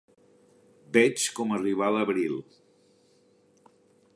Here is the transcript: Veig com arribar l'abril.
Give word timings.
Veig 0.95 1.25
com 1.39 1.53
arribar 1.57 1.91
l'abril. 1.97 2.35